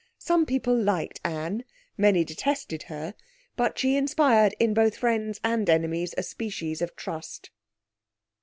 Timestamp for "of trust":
6.81-7.51